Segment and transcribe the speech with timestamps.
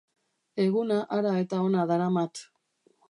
[0.63, 2.43] Eguna hara eta hona daramat.